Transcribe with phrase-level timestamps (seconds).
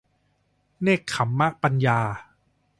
[0.81, 1.99] เนกขัมมะปัญญา